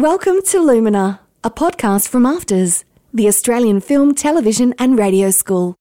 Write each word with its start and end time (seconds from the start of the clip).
Welcome 0.00 0.40
to 0.46 0.60
Lumina, 0.60 1.20
a 1.44 1.50
podcast 1.50 2.08
from 2.08 2.22
AFTRS, 2.22 2.84
the 3.12 3.28
Australian 3.28 3.82
Film, 3.82 4.14
Television 4.14 4.74
and 4.78 4.98
Radio 4.98 5.30
School. 5.30 5.74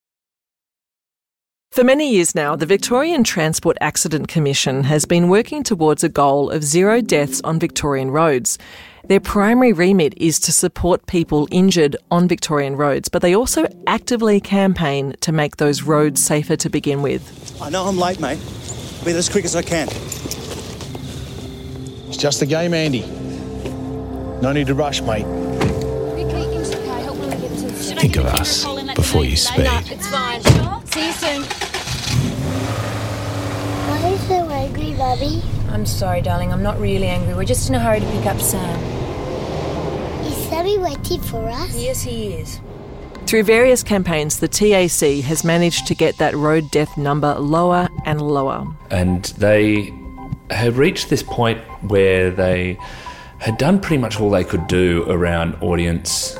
For 1.71 1.85
many 1.85 2.11
years 2.11 2.35
now, 2.35 2.57
the 2.57 2.65
Victorian 2.65 3.23
Transport 3.23 3.77
Accident 3.79 4.27
Commission 4.27 4.83
has 4.83 5.05
been 5.05 5.29
working 5.29 5.63
towards 5.63 6.03
a 6.03 6.09
goal 6.09 6.49
of 6.49 6.65
zero 6.65 6.99
deaths 6.99 7.39
on 7.45 7.59
Victorian 7.59 8.11
roads. 8.11 8.57
Their 9.05 9.21
primary 9.21 9.71
remit 9.71 10.15
is 10.17 10.37
to 10.41 10.51
support 10.51 11.07
people 11.07 11.47
injured 11.49 11.95
on 12.11 12.27
Victorian 12.27 12.75
roads, 12.75 13.07
but 13.07 13.21
they 13.21 13.33
also 13.33 13.67
actively 13.87 14.41
campaign 14.41 15.15
to 15.21 15.31
make 15.31 15.55
those 15.55 15.83
roads 15.83 16.21
safer 16.21 16.57
to 16.57 16.69
begin 16.69 17.01
with. 17.01 17.57
I 17.61 17.69
know 17.69 17.85
I'm 17.85 17.97
late, 17.97 18.19
mate. 18.19 18.37
I'll 18.99 19.05
be 19.05 19.13
there 19.13 19.19
as 19.19 19.29
quick 19.29 19.45
as 19.45 19.55
I 19.55 19.61
can. 19.61 19.87
It's 22.09 22.17
just 22.17 22.41
a 22.41 22.45
game, 22.45 22.73
Andy. 22.73 23.28
No 24.41 24.53
need 24.53 24.67
to 24.67 24.73
rush, 24.73 25.01
mate. 25.01 25.25
Think 27.99 28.15
of 28.15 28.25
us 28.25 28.63
before 28.95 29.25
you 29.25 29.35
speed. 29.35 29.67
It's 29.67 30.07
fine. 30.07 30.41
See 30.85 31.07
you 31.07 31.11
soon. 31.11 31.43
Why 33.83 34.01
are 34.01 34.11
you 34.11 34.17
so 34.17 34.49
angry, 34.49 34.93
Mummy? 34.93 35.43
I'm 35.69 35.85
sorry, 35.85 36.21
darling. 36.21 36.53
I'm 36.53 36.63
not 36.63 36.79
really 36.79 37.07
angry. 37.07 37.33
We're 37.33 37.43
just 37.43 37.67
in 37.67 37.75
a 37.75 37.79
hurry 37.79 37.99
to 37.99 38.05
pick 38.11 38.25
up 38.27 38.39
Sam. 38.39 38.79
Is 40.25 40.35
Sammy 40.49 40.77
waiting 40.77 41.21
for 41.21 41.47
us? 41.49 41.75
Yes, 41.75 42.01
he 42.01 42.33
is. 42.35 42.61
Through 43.27 43.43
various 43.43 43.83
campaigns, 43.83 44.39
the 44.39 44.47
TAC 44.47 45.21
has 45.25 45.43
managed 45.43 45.85
to 45.87 45.95
get 45.95 46.17
that 46.17 46.33
road 46.33 46.71
death 46.71 46.97
number 46.97 47.35
lower 47.35 47.89
and 48.05 48.21
lower. 48.21 48.65
And 48.89 49.25
they 49.25 49.93
have 50.49 50.77
reached 50.77 51.09
this 51.09 51.23
point 51.23 51.59
where 51.83 52.31
they 52.31 52.79
had 53.39 53.57
done 53.57 53.79
pretty 53.79 54.01
much 54.01 54.19
all 54.19 54.29
they 54.29 54.43
could 54.43 54.67
do 54.67 55.05
around 55.09 55.55
audience 55.61 56.35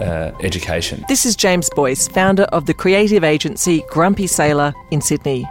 uh, 0.00 0.32
education. 0.40 1.04
This 1.08 1.26
is 1.26 1.36
James 1.36 1.68
Boyce, 1.74 2.08
founder 2.08 2.44
of 2.44 2.66
the 2.66 2.74
creative 2.74 3.24
agency 3.24 3.84
Grumpy 3.90 4.26
Sailor 4.26 4.72
in 4.90 5.00
Sydney. 5.00 5.46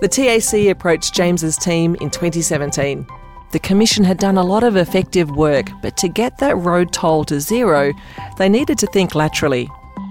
The 0.00 0.08
TAC 0.08 0.70
approached 0.70 1.14
James's 1.14 1.56
team 1.56 1.96
in 2.00 2.10
2017. 2.10 3.06
The 3.50 3.58
Commission 3.58 4.04
had 4.04 4.18
done 4.18 4.36
a 4.36 4.42
lot 4.42 4.62
of 4.62 4.76
effective 4.76 5.30
work, 5.30 5.70
but 5.82 5.96
to 5.98 6.08
get 6.08 6.38
that 6.38 6.56
road 6.56 6.92
toll 6.92 7.24
to 7.24 7.40
zero, 7.40 7.92
they 8.36 8.48
needed 8.48 8.78
to 8.78 8.86
think 8.88 9.14
laterally. 9.14 9.68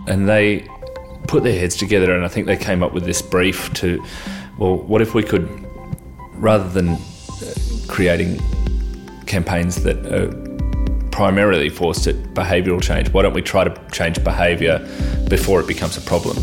And 0.08 0.28
they 0.28 0.68
put 1.28 1.44
their 1.44 1.58
heads 1.58 1.76
together, 1.76 2.14
and 2.14 2.26
I 2.26 2.28
think 2.28 2.48
they 2.48 2.58
came 2.58 2.82
up 2.82 2.94
with 2.94 3.06
this 3.06 3.22
brief 3.22 3.72
to, 3.76 4.04
well, 4.58 4.78
what 4.78 5.02
if 5.02 5.14
we 5.14 5.24
could, 5.24 5.48
rather 6.34 6.68
than 6.68 6.90
uh, 6.90 6.98
creating 7.88 8.40
campaigns 9.28 9.84
that 9.84 10.06
are 10.08 10.32
primarily 11.12 11.70
forced 11.70 12.08
at 12.08 12.16
behavioural 12.34 12.82
change, 12.82 13.12
why 13.12 13.24
don't 13.24 13.34
we 13.34 13.42
try 13.42 13.64
to 13.64 13.90
change 13.92 14.24
behaviour 14.24 14.80
before 15.30 15.60
it 15.60 15.68
becomes 15.68 15.98
a 15.98 16.02
problem? 16.02 16.38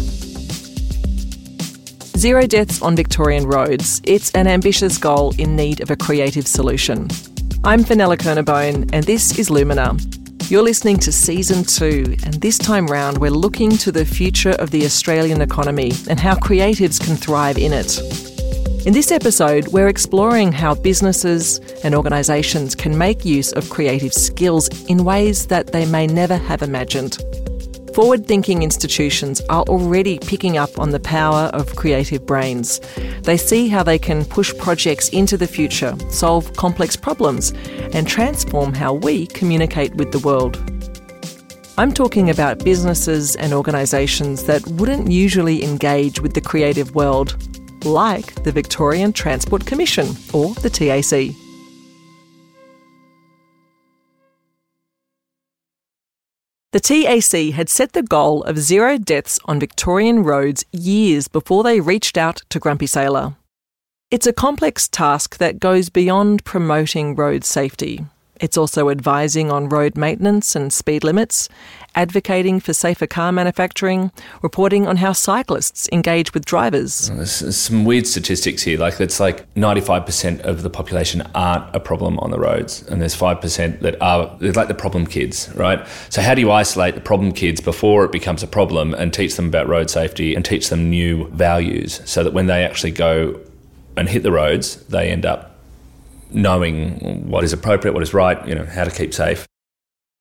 Zero 2.16 2.46
deaths 2.46 2.80
on 2.80 2.96
Victorian 2.96 3.46
roads. 3.46 4.00
It's 4.04 4.30
an 4.32 4.46
ambitious 4.46 4.98
goal 4.98 5.34
in 5.38 5.56
need 5.56 5.80
of 5.80 5.90
a 5.90 5.96
creative 5.96 6.46
solution. 6.46 7.08
I'm 7.64 7.84
Fenella 7.84 8.16
Kernebone, 8.16 8.90
and 8.92 9.04
this 9.04 9.38
is 9.38 9.50
Lumina. 9.50 9.96
You're 10.48 10.62
listening 10.62 10.98
to 10.98 11.12
season 11.12 11.64
two, 11.64 12.16
and 12.24 12.34
this 12.34 12.58
time 12.58 12.86
round, 12.86 13.18
we're 13.18 13.30
looking 13.30 13.70
to 13.78 13.90
the 13.90 14.04
future 14.04 14.52
of 14.52 14.70
the 14.70 14.84
Australian 14.84 15.40
economy 15.40 15.92
and 16.08 16.20
how 16.20 16.34
creatives 16.34 17.00
can 17.00 17.16
thrive 17.16 17.58
in 17.58 17.72
it. 17.72 17.98
In 18.86 18.92
this 18.92 19.10
episode, 19.10 19.68
we're 19.68 19.88
exploring 19.88 20.52
how 20.52 20.74
businesses 20.74 21.58
and 21.84 21.94
organisations 21.94 22.74
can 22.74 22.98
make 22.98 23.24
use 23.24 23.50
of 23.52 23.70
creative 23.70 24.12
skills 24.12 24.68
in 24.90 25.04
ways 25.04 25.46
that 25.46 25.68
they 25.68 25.86
may 25.86 26.06
never 26.06 26.36
have 26.36 26.60
imagined. 26.60 27.16
Forward 27.94 28.26
thinking 28.26 28.62
institutions 28.62 29.40
are 29.48 29.62
already 29.62 30.18
picking 30.18 30.58
up 30.58 30.78
on 30.78 30.90
the 30.90 31.00
power 31.00 31.44
of 31.54 31.76
creative 31.76 32.26
brains. 32.26 32.78
They 33.22 33.38
see 33.38 33.68
how 33.68 33.84
they 33.84 33.98
can 33.98 34.22
push 34.22 34.54
projects 34.58 35.08
into 35.08 35.38
the 35.38 35.46
future, 35.46 35.96
solve 36.10 36.54
complex 36.58 36.94
problems, 36.94 37.54
and 37.94 38.06
transform 38.06 38.74
how 38.74 38.92
we 38.92 39.28
communicate 39.28 39.94
with 39.94 40.12
the 40.12 40.18
world. 40.18 40.58
I'm 41.78 41.94
talking 41.94 42.28
about 42.28 42.62
businesses 42.62 43.34
and 43.36 43.54
organisations 43.54 44.44
that 44.44 44.66
wouldn't 44.72 45.10
usually 45.10 45.64
engage 45.64 46.20
with 46.20 46.34
the 46.34 46.42
creative 46.42 46.94
world, 46.94 47.34
like 47.84 48.42
the 48.44 48.52
Victorian 48.52 49.12
Transport 49.12 49.66
Commission 49.66 50.08
or 50.32 50.54
the 50.54 50.70
TAC. 50.70 51.34
The 56.72 56.80
TAC 56.80 57.54
had 57.54 57.68
set 57.68 57.92
the 57.92 58.02
goal 58.02 58.42
of 58.42 58.58
zero 58.58 58.98
deaths 58.98 59.38
on 59.44 59.60
Victorian 59.60 60.24
roads 60.24 60.64
years 60.72 61.28
before 61.28 61.62
they 61.62 61.78
reached 61.78 62.18
out 62.18 62.42
to 62.48 62.58
Grumpy 62.58 62.88
Sailor. 62.88 63.36
It's 64.10 64.26
a 64.26 64.32
complex 64.32 64.88
task 64.88 65.38
that 65.38 65.60
goes 65.60 65.88
beyond 65.88 66.44
promoting 66.44 67.14
road 67.14 67.44
safety. 67.44 68.04
It's 68.40 68.56
also 68.56 68.90
advising 68.90 69.52
on 69.52 69.68
road 69.68 69.96
maintenance 69.96 70.56
and 70.56 70.72
speed 70.72 71.04
limits, 71.04 71.48
advocating 71.94 72.58
for 72.58 72.72
safer 72.72 73.06
car 73.06 73.30
manufacturing, 73.30 74.10
reporting 74.42 74.86
on 74.86 74.96
how 74.96 75.12
cyclists 75.12 75.88
engage 75.92 76.34
with 76.34 76.44
drivers. 76.44 77.10
Oh, 77.10 77.16
there's, 77.16 77.40
there's 77.40 77.56
some 77.56 77.84
weird 77.84 78.06
statistics 78.06 78.62
here. 78.62 78.78
Like 78.78 79.00
it's 79.00 79.20
like 79.20 79.52
95% 79.54 80.40
of 80.40 80.62
the 80.62 80.70
population 80.70 81.22
aren't 81.34 81.74
a 81.74 81.80
problem 81.80 82.18
on 82.18 82.30
the 82.30 82.38
roads, 82.38 82.82
and 82.88 83.00
there's 83.00 83.16
5% 83.16 83.80
that 83.80 84.00
are. 84.02 84.36
Like 84.40 84.68
the 84.68 84.74
problem 84.74 85.06
kids, 85.06 85.52
right? 85.54 85.86
So 86.10 86.22
how 86.22 86.34
do 86.34 86.40
you 86.40 86.50
isolate 86.50 86.94
the 86.94 87.00
problem 87.00 87.32
kids 87.32 87.60
before 87.60 88.04
it 88.04 88.12
becomes 88.12 88.42
a 88.42 88.46
problem 88.46 88.94
and 88.94 89.12
teach 89.12 89.36
them 89.36 89.46
about 89.48 89.68
road 89.68 89.90
safety 89.90 90.34
and 90.34 90.44
teach 90.44 90.68
them 90.68 90.90
new 90.90 91.28
values 91.30 92.00
so 92.04 92.22
that 92.22 92.32
when 92.32 92.46
they 92.46 92.64
actually 92.64 92.92
go 92.92 93.40
and 93.96 94.08
hit 94.08 94.22
the 94.22 94.32
roads, 94.32 94.76
they 94.86 95.10
end 95.10 95.24
up 95.24 95.53
knowing 96.34 97.28
what 97.28 97.44
is 97.44 97.52
appropriate, 97.52 97.92
what 97.92 98.02
is 98.02 98.12
right, 98.12 98.46
you 98.46 98.54
know, 98.54 98.64
how 98.64 98.84
to 98.84 98.90
keep 98.90 99.14
safe. 99.14 99.46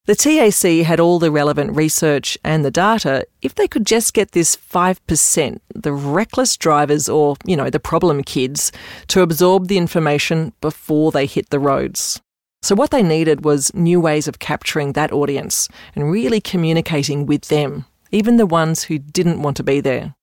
The 0.06 0.16
TAC 0.16 0.86
had 0.86 1.00
all 1.00 1.18
the 1.18 1.32
relevant 1.32 1.78
research 1.78 2.38
and 2.44 2.66
the 2.66 2.72
data 2.72 3.26
if 3.42 3.56
they 3.56 3.70
could 3.70 3.86
just 3.86 4.14
get 4.14 4.34
this 4.34 4.54
5%, 4.54 5.60
the 5.74 5.94
reckless 5.94 6.58
drivers 6.58 7.08
or, 7.08 7.38
you 7.46 7.56
know, 7.56 7.70
the 7.70 7.80
problem 7.80 8.22
kids, 8.22 8.74
to 9.08 9.22
absorb 9.22 9.68
the 9.68 9.78
information 9.78 10.52
before 10.60 11.14
they 11.14 11.26
hit 11.26 11.52
the 11.52 11.60
roads. 11.60 12.22
So, 12.62 12.76
what 12.76 12.92
they 12.92 13.02
needed 13.02 13.46
was 13.46 13.74
new 13.74 14.02
ways 14.02 14.28
of 14.28 14.40
capturing 14.40 14.92
that 14.94 15.14
audience 15.14 15.70
and 15.96 16.12
really 16.12 16.42
communicating 16.42 17.26
with 17.26 17.48
them, 17.48 17.86
even 18.12 18.36
the 18.36 18.46
ones 18.46 18.84
who 18.84 19.00
didn't 19.00 19.42
want 19.42 19.56
to 19.58 19.64
be 19.64 19.80
there. 19.80 20.16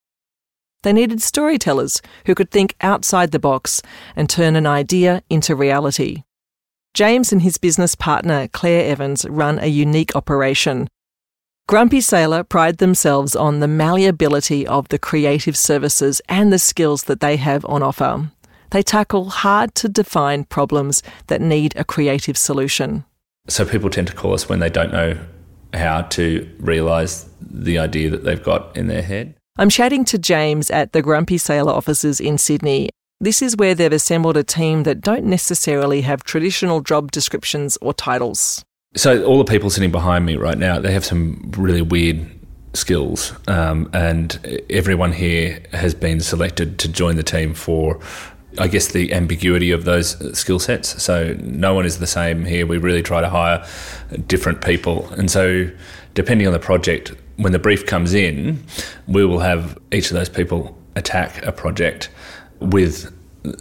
They 0.82 0.92
needed 0.92 1.20
storytellers 1.20 2.00
who 2.26 2.34
could 2.34 2.50
think 2.50 2.74
outside 2.80 3.32
the 3.32 3.38
box 3.38 3.82
and 4.16 4.28
turn 4.28 4.56
an 4.56 4.66
idea 4.66 5.22
into 5.28 5.54
reality. 5.54 6.22
James 6.94 7.32
and 7.32 7.42
his 7.42 7.58
business 7.58 7.94
partner, 7.94 8.48
Claire 8.48 8.90
Evans, 8.90 9.24
run 9.28 9.58
a 9.58 9.66
unique 9.66 10.16
operation. 10.16 10.88
Grumpy 11.68 12.00
Sailor 12.00 12.42
pride 12.42 12.78
themselves 12.78 13.36
on 13.36 13.60
the 13.60 13.68
malleability 13.68 14.66
of 14.66 14.88
the 14.88 14.98
creative 14.98 15.56
services 15.56 16.20
and 16.28 16.52
the 16.52 16.58
skills 16.58 17.04
that 17.04 17.20
they 17.20 17.36
have 17.36 17.64
on 17.66 17.82
offer. 17.82 18.30
They 18.70 18.82
tackle 18.82 19.30
hard 19.30 19.74
to 19.76 19.88
define 19.88 20.44
problems 20.44 21.02
that 21.28 21.40
need 21.40 21.74
a 21.76 21.84
creative 21.84 22.36
solution. 22.36 23.04
So 23.48 23.64
people 23.64 23.90
tend 23.90 24.08
to 24.08 24.14
call 24.14 24.34
us 24.34 24.48
when 24.48 24.58
they 24.60 24.70
don't 24.70 24.92
know 24.92 25.18
how 25.74 26.02
to 26.02 26.48
realise 26.58 27.28
the 27.40 27.78
idea 27.78 28.10
that 28.10 28.24
they've 28.24 28.42
got 28.42 28.76
in 28.76 28.88
their 28.88 29.02
head. 29.02 29.34
I'm 29.58 29.68
chatting 29.68 30.04
to 30.06 30.18
James 30.18 30.70
at 30.70 30.92
the 30.92 31.02
Grumpy 31.02 31.36
Sailor 31.36 31.72
offices 31.72 32.20
in 32.20 32.38
Sydney. 32.38 32.88
This 33.20 33.42
is 33.42 33.56
where 33.56 33.74
they've 33.74 33.92
assembled 33.92 34.36
a 34.36 34.44
team 34.44 34.84
that 34.84 35.00
don't 35.00 35.24
necessarily 35.24 36.02
have 36.02 36.24
traditional 36.24 36.80
job 36.80 37.10
descriptions 37.10 37.76
or 37.82 37.92
titles. 37.92 38.64
So 38.96 39.24
all 39.24 39.38
the 39.38 39.44
people 39.44 39.68
sitting 39.68 39.90
behind 39.90 40.24
me 40.24 40.36
right 40.36 40.56
now, 40.56 40.78
they 40.78 40.92
have 40.92 41.04
some 41.04 41.52
really 41.56 41.82
weird 41.82 42.26
skills, 42.72 43.34
um, 43.48 43.90
and 43.92 44.64
everyone 44.70 45.12
here 45.12 45.62
has 45.72 45.94
been 45.94 46.20
selected 46.20 46.78
to 46.78 46.88
join 46.88 47.16
the 47.16 47.22
team 47.22 47.54
for. 47.54 48.00
I 48.58 48.66
guess 48.66 48.88
the 48.88 49.12
ambiguity 49.12 49.70
of 49.70 49.84
those 49.84 50.36
skill 50.36 50.58
sets. 50.58 51.00
So 51.00 51.36
no 51.40 51.72
one 51.72 51.86
is 51.86 51.98
the 51.98 52.06
same 52.08 52.44
here. 52.44 52.66
We 52.66 52.78
really 52.78 53.02
try 53.02 53.20
to 53.20 53.28
hire 53.28 53.64
different 54.26 54.60
people, 54.60 55.08
and 55.10 55.30
so 55.30 55.70
depending 56.14 56.46
on 56.46 56.52
the 56.52 56.58
project, 56.58 57.12
when 57.40 57.52
the 57.52 57.58
brief 57.58 57.86
comes 57.86 58.14
in, 58.14 58.62
we 59.08 59.24
will 59.24 59.40
have 59.40 59.78
each 59.92 60.10
of 60.10 60.16
those 60.16 60.28
people 60.28 60.76
attack 60.96 61.44
a 61.44 61.52
project 61.52 62.10
with 62.60 63.12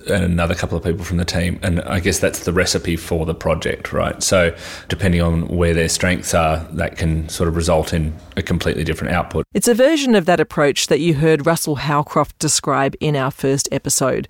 another 0.08 0.54
couple 0.54 0.78
of 0.78 0.84
people 0.84 1.06
from 1.06 1.18
the 1.18 1.26
team. 1.26 1.60
And 1.64 1.82
I 1.82 2.00
guess 2.00 2.20
that's 2.20 2.44
the 2.44 2.52
recipe 2.52 2.96
for 2.96 3.26
the 3.26 3.34
project, 3.34 3.94
right? 3.94 4.22
So, 4.22 4.56
depending 4.90 5.22
on 5.22 5.48
where 5.48 5.74
their 5.74 5.88
strengths 5.88 6.34
are, 6.34 6.68
that 6.72 6.98
can 6.98 7.30
sort 7.30 7.48
of 7.48 7.56
result 7.56 7.94
in 7.94 8.14
a 8.36 8.42
completely 8.42 8.84
different 8.84 9.14
output. 9.14 9.46
It's 9.54 9.68
a 9.68 9.74
version 9.74 10.16
of 10.16 10.26
that 10.26 10.40
approach 10.40 10.88
that 10.88 11.00
you 11.00 11.16
heard 11.16 11.46
Russell 11.46 11.78
Howcroft 11.78 12.38
describe 12.40 12.96
in 13.00 13.16
our 13.16 13.32
first 13.32 13.70
episode. 13.72 14.28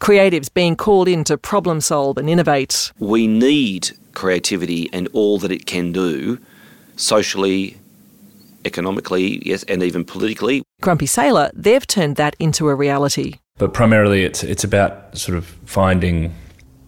Creatives 0.00 0.52
being 0.52 0.76
called 0.76 1.08
in 1.08 1.24
to 1.24 1.36
problem 1.36 1.80
solve 1.80 2.16
and 2.18 2.30
innovate. 2.30 2.92
We 2.98 3.26
need 3.26 3.90
creativity 4.12 4.88
and 4.92 5.08
all 5.12 5.38
that 5.40 5.50
it 5.50 5.66
can 5.66 5.90
do 5.90 6.38
socially, 6.96 7.78
economically, 8.64 9.46
yes, 9.46 9.62
and 9.64 9.82
even 9.82 10.04
politically. 10.04 10.62
Grumpy 10.80 11.06
Sailor, 11.06 11.50
they've 11.54 11.86
turned 11.86 12.16
that 12.16 12.36
into 12.38 12.68
a 12.68 12.74
reality. 12.74 13.34
But 13.56 13.72
primarily, 13.72 14.24
it's 14.24 14.42
it's 14.42 14.64
about 14.64 15.16
sort 15.16 15.38
of 15.38 15.46
finding 15.64 16.34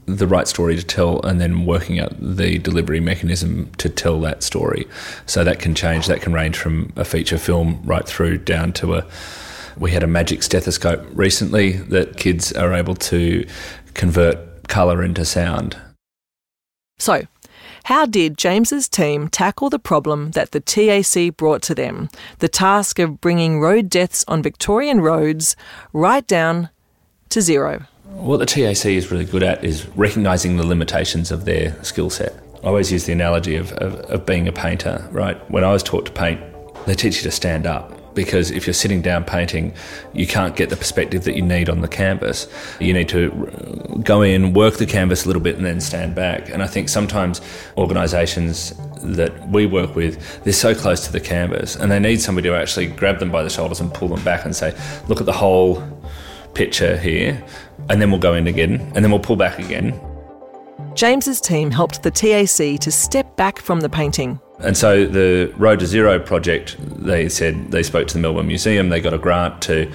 the 0.06 0.26
right 0.26 0.46
story 0.46 0.76
to 0.76 0.84
tell 0.84 1.20
and 1.22 1.40
then 1.40 1.66
working 1.66 1.98
out 1.98 2.14
the 2.20 2.58
delivery 2.58 3.00
mechanism 3.00 3.70
to 3.78 3.88
tell 3.88 4.20
that 4.20 4.42
story. 4.42 4.86
So 5.26 5.44
that 5.44 5.58
can 5.58 5.74
change. 5.74 6.06
That 6.06 6.20
can 6.20 6.32
range 6.32 6.56
from 6.56 6.92
a 6.96 7.04
feature 7.04 7.38
film 7.38 7.82
right 7.84 8.06
through 8.06 8.38
down 8.38 8.72
to 8.74 8.94
a. 8.94 9.06
We 9.76 9.90
had 9.90 10.02
a 10.02 10.06
magic 10.06 10.42
stethoscope 10.42 11.06
recently 11.12 11.72
that 11.72 12.16
kids 12.16 12.50
are 12.52 12.72
able 12.72 12.94
to 12.94 13.46
convert 13.92 14.68
colour 14.68 15.02
into 15.02 15.24
sound. 15.24 15.76
So, 16.98 17.22
how 17.86 18.04
did 18.04 18.36
James's 18.36 18.88
team 18.88 19.28
tackle 19.28 19.70
the 19.70 19.78
problem 19.78 20.32
that 20.32 20.50
the 20.50 20.58
TAC 20.58 21.36
brought 21.36 21.62
to 21.62 21.72
them? 21.72 22.08
The 22.40 22.48
task 22.48 22.98
of 22.98 23.20
bringing 23.20 23.60
road 23.60 23.88
deaths 23.88 24.24
on 24.26 24.42
Victorian 24.42 25.00
roads 25.00 25.54
right 25.92 26.26
down 26.26 26.70
to 27.28 27.40
zero. 27.40 27.84
What 28.06 28.38
the 28.38 28.46
TAC 28.46 28.86
is 28.86 29.12
really 29.12 29.24
good 29.24 29.44
at 29.44 29.62
is 29.62 29.86
recognising 29.90 30.56
the 30.56 30.66
limitations 30.66 31.30
of 31.30 31.44
their 31.44 31.80
skill 31.84 32.10
set. 32.10 32.34
I 32.64 32.66
always 32.66 32.90
use 32.90 33.04
the 33.04 33.12
analogy 33.12 33.54
of, 33.54 33.70
of, 33.74 33.94
of 34.10 34.26
being 34.26 34.48
a 34.48 34.52
painter, 34.52 35.06
right? 35.12 35.38
When 35.48 35.62
I 35.62 35.72
was 35.72 35.84
taught 35.84 36.06
to 36.06 36.12
paint, 36.12 36.40
they 36.86 36.94
teach 36.94 37.18
you 37.18 37.22
to 37.22 37.30
stand 37.30 37.68
up 37.68 37.96
because 38.16 38.50
if 38.50 38.66
you're 38.66 38.74
sitting 38.74 39.00
down 39.00 39.22
painting, 39.22 39.72
you 40.12 40.26
can't 40.26 40.56
get 40.56 40.70
the 40.70 40.76
perspective 40.76 41.22
that 41.22 41.36
you 41.36 41.42
need 41.42 41.68
on 41.68 41.82
the 41.82 41.88
canvas. 41.88 42.48
You 42.80 42.92
need 42.92 43.08
to 43.10 44.00
go 44.02 44.22
in, 44.22 44.54
work 44.54 44.78
the 44.78 44.86
canvas 44.86 45.24
a 45.24 45.28
little 45.28 45.42
bit, 45.42 45.54
and 45.54 45.64
then 45.64 45.80
stand 45.80 46.16
back. 46.16 46.50
And 46.50 46.62
I 46.62 46.66
think 46.66 46.88
sometimes 46.88 47.40
organisations 47.76 48.74
that 49.02 49.48
we 49.50 49.66
work 49.66 49.94
with, 49.94 50.42
they're 50.42 50.52
so 50.52 50.74
close 50.74 51.06
to 51.06 51.12
the 51.12 51.20
canvas 51.20 51.76
and 51.76 51.92
they 51.92 52.00
need 52.00 52.20
somebody 52.20 52.48
to 52.48 52.56
actually 52.56 52.88
grab 52.88 53.20
them 53.20 53.30
by 53.30 53.44
the 53.44 53.50
shoulders 53.50 53.78
and 53.78 53.94
pull 53.94 54.08
them 54.08 54.24
back 54.24 54.44
and 54.44 54.56
say, 54.56 54.76
look 55.06 55.20
at 55.20 55.26
the 55.26 55.32
whole 55.32 55.80
picture 56.54 56.96
here, 56.96 57.40
and 57.90 58.00
then 58.00 58.10
we'll 58.10 58.18
go 58.18 58.34
in 58.34 58.46
again, 58.46 58.80
and 58.94 59.04
then 59.04 59.10
we'll 59.10 59.20
pull 59.20 59.36
back 59.36 59.58
again. 59.58 60.00
James's 60.94 61.40
team 61.42 61.70
helped 61.70 62.02
the 62.02 62.10
TAC 62.10 62.80
to 62.80 62.90
step 62.90 63.36
back 63.36 63.58
from 63.58 63.80
the 63.80 63.88
painting 63.88 64.40
and 64.60 64.76
so 64.76 65.06
the 65.06 65.52
Road 65.56 65.80
to 65.80 65.86
Zero 65.86 66.18
project, 66.18 66.76
they 66.80 67.28
said 67.28 67.70
they 67.70 67.82
spoke 67.82 68.08
to 68.08 68.14
the 68.14 68.20
Melbourne 68.20 68.46
Museum, 68.46 68.88
they 68.88 69.00
got 69.00 69.14
a 69.14 69.18
grant 69.18 69.60
to 69.62 69.90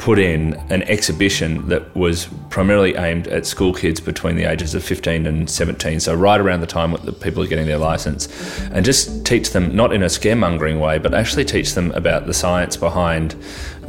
put 0.00 0.18
in 0.18 0.54
an 0.70 0.82
exhibition 0.84 1.68
that 1.68 1.94
was 1.94 2.26
primarily 2.48 2.96
aimed 2.96 3.28
at 3.28 3.44
school 3.44 3.74
kids 3.74 4.00
between 4.00 4.34
the 4.34 4.44
ages 4.44 4.74
of 4.74 4.82
15 4.82 5.26
and 5.26 5.50
17, 5.50 6.00
so 6.00 6.14
right 6.14 6.40
around 6.40 6.60
the 6.62 6.66
time 6.66 6.92
that 6.92 7.20
people 7.20 7.42
are 7.42 7.46
getting 7.46 7.66
their 7.66 7.76
license, 7.76 8.26
and 8.70 8.82
just 8.82 9.26
teach 9.26 9.50
them, 9.50 9.76
not 9.76 9.92
in 9.92 10.02
a 10.02 10.06
scaremongering 10.06 10.80
way, 10.80 10.98
but 10.98 11.12
actually 11.12 11.44
teach 11.44 11.74
them 11.74 11.90
about 11.92 12.26
the 12.26 12.32
science 12.32 12.78
behind, 12.78 13.36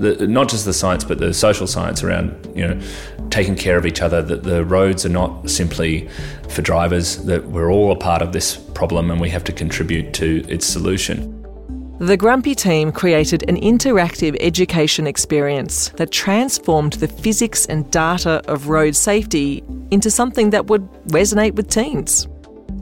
the, 0.02 0.28
not 0.28 0.50
just 0.50 0.66
the 0.66 0.74
science, 0.74 1.04
but 1.04 1.20
the 1.20 1.34
social 1.34 1.68
science 1.68 2.04
around, 2.04 2.52
you 2.56 2.68
know, 2.68 2.82
taking 3.30 3.56
care 3.56 3.78
of 3.78 3.86
each 3.86 4.02
other, 4.02 4.22
that 4.22 4.44
the 4.44 4.66
roads 4.66 5.06
are 5.06 5.10
not 5.10 5.50
simply 5.50 6.10
for 6.50 6.62
drivers, 6.62 7.24
that 7.26 7.48
we're 7.48 7.72
all 7.72 7.92
a 7.92 7.96
part 7.96 8.22
of 8.22 8.34
this 8.34 8.58
problem 8.58 9.12
and 9.12 9.22
we 9.22 9.30
have 9.30 9.44
to 9.46 9.52
contribute 9.52 10.14
to 10.16 10.44
its 10.48 10.66
solution. 10.66 11.38
The 12.00 12.18
Grumpy 12.18 12.56
team 12.56 12.92
created 12.92 13.48
an 13.48 13.58
interactive 13.58 14.36
education 14.40 15.06
experience 15.06 15.90
that 15.98 16.12
transformed 16.12 16.94
the 16.94 17.08
physics 17.08 17.68
and 17.68 17.90
data 17.92 18.42
of 18.48 18.70
road 18.70 18.96
safety 18.96 19.64
into 19.92 20.10
something 20.10 20.50
that 20.50 20.66
would 20.66 20.82
resonate 21.10 21.54
with 21.54 21.70
teens. 21.70 22.28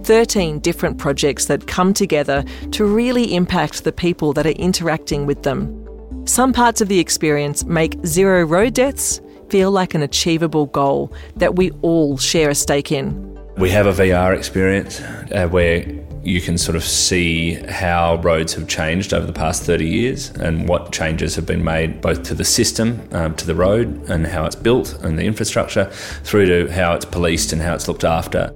13 0.03 0.59
different 0.59 0.97
projects 0.97 1.47
that 1.47 1.67
come 1.67 1.93
together 1.93 2.45
to 2.71 2.85
really 2.85 3.35
impact 3.35 3.83
the 3.83 3.91
people 3.91 4.31
that 4.33 4.45
are 4.45 4.51
interacting 4.51 5.25
with 5.25 5.43
them. 5.43 5.78
Some 6.25 6.53
parts 6.53 6.81
of 6.81 6.87
the 6.87 6.99
experience 6.99 7.65
make 7.65 7.95
zero 8.05 8.43
road 8.43 8.73
deaths 8.73 9.21
feel 9.49 9.71
like 9.71 9.95
an 9.95 10.03
achievable 10.03 10.67
goal 10.67 11.11
that 11.37 11.55
we 11.55 11.71
all 11.81 12.17
share 12.17 12.49
a 12.49 12.55
stake 12.55 12.91
in. 12.91 13.25
We 13.57 13.71
have 13.71 13.87
a 13.87 13.91
VR 13.91 14.37
experience 14.37 15.01
uh, 15.01 15.47
where 15.49 15.85
you 16.23 16.41
can 16.41 16.57
sort 16.57 16.75
of 16.75 16.83
see 16.83 17.53
how 17.53 18.15
roads 18.21 18.53
have 18.53 18.67
changed 18.67 19.13
over 19.13 19.25
the 19.25 19.33
past 19.33 19.63
30 19.63 19.87
years 19.87 20.29
and 20.31 20.67
what 20.67 20.91
changes 20.91 21.35
have 21.35 21.45
been 21.45 21.63
made 21.63 22.01
both 22.01 22.23
to 22.23 22.35
the 22.35 22.45
system, 22.45 23.07
um, 23.11 23.35
to 23.35 23.47
the 23.47 23.55
road, 23.55 24.09
and 24.09 24.27
how 24.27 24.45
it's 24.45 24.55
built 24.55 24.93
and 25.03 25.17
the 25.17 25.23
infrastructure, 25.23 25.85
through 26.23 26.45
to 26.45 26.71
how 26.71 26.93
it's 26.93 27.05
policed 27.05 27.53
and 27.53 27.61
how 27.61 27.73
it's 27.73 27.87
looked 27.87 28.03
after. 28.03 28.53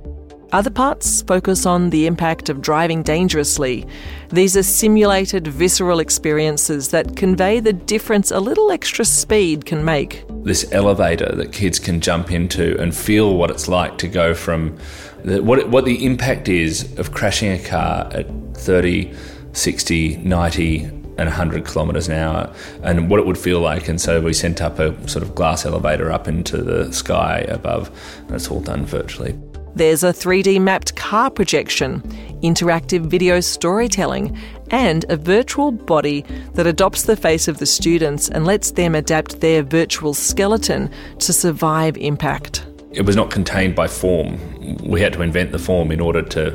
Other 0.54 0.70
parts 0.70 1.24
focus 1.24 1.66
on 1.66 1.90
the 1.90 2.06
impact 2.06 2.48
of 2.48 2.62
driving 2.62 3.02
dangerously. 3.02 3.88
These 4.30 4.56
are 4.56 4.62
simulated, 4.62 5.48
visceral 5.48 5.98
experiences 6.00 6.90
that 6.90 7.16
convey 7.16 7.60
the 7.60 7.74
difference 7.74 8.30
a 8.30 8.40
little 8.40 8.70
extra 8.70 9.04
speed 9.04 9.66
can 9.66 9.84
make. 9.84 10.24
This 10.44 10.72
elevator 10.72 11.36
that 11.38 11.54
kids 11.54 11.80
can 11.80 12.00
jump 12.02 12.32
into 12.32 12.80
and 12.80 12.96
feel 12.96 13.36
what 13.36 13.50
it's 13.50 13.68
like 13.68 13.98
to 13.98 14.08
go 14.08 14.36
from 14.36 14.78
the, 15.24 15.42
what, 15.42 15.70
what 15.70 15.86
the 15.86 16.06
impact 16.06 16.48
is 16.48 17.00
of 17.00 17.14
crashing 17.14 17.52
a 17.52 17.58
car 17.58 18.08
at 18.14 18.28
30, 18.54 19.12
60, 19.54 20.18
90, 20.18 20.84
and 20.84 21.18
100 21.18 21.66
kilometres 21.66 22.08
an 22.08 22.14
hour, 22.14 22.54
and 22.84 23.10
what 23.10 23.20
it 23.20 23.26
would 23.26 23.40
feel 23.40 23.60
like. 23.60 23.88
And 23.88 24.00
so 24.00 24.22
we 24.22 24.34
sent 24.34 24.62
up 24.62 24.78
a 24.78 24.96
sort 25.10 25.24
of 25.24 25.34
glass 25.34 25.66
elevator 25.66 26.12
up 26.12 26.28
into 26.28 26.58
the 26.58 26.94
sky 26.94 27.40
above, 27.48 27.90
and 28.28 28.36
it's 28.36 28.50
all 28.50 28.62
done 28.62 28.86
virtually. 28.86 29.36
There's 29.76 30.04
a 30.04 30.14
3D 30.14 30.62
mapped 30.62 30.96
car 30.96 31.32
projection, 31.32 32.02
interactive 32.44 33.08
video 33.08 33.40
storytelling, 33.40 34.38
and 34.70 35.04
a 35.10 35.18
virtual 35.18 35.72
body 35.72 36.24
that 36.54 36.68
adopts 36.68 37.04
the 37.04 37.16
face 37.16 37.48
of 37.48 37.58
the 37.58 37.66
students 37.66 38.30
and 38.30 38.46
lets 38.46 38.70
them 38.72 38.94
adapt 38.94 39.42
their 39.42 39.64
virtual 39.64 40.14
skeleton 40.14 40.92
to 41.18 41.34
survive 41.34 41.98
impact. 41.98 42.68
It 42.92 43.02
was 43.04 43.16
not 43.16 43.32
contained 43.32 43.76
by 43.76 43.88
form. 43.88 44.38
We 44.84 45.02
had 45.02 45.14
to 45.14 45.24
invent 45.24 45.52
the 45.52 45.60
form 45.60 45.92
in 45.92 46.00
order 46.00 46.22
to 46.22 46.52